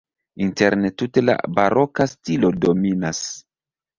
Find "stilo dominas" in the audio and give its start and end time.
2.13-3.21